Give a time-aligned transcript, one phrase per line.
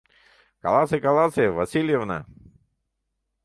[0.63, 2.19] —Каласе, каласе, Васильевна!